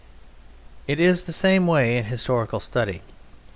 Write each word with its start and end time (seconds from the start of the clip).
It 0.87 0.99
is 0.99 1.25
the 1.25 1.31
same 1.31 1.67
way 1.67 1.95
in 1.95 2.05
historical 2.05 2.59
study. 2.59 3.03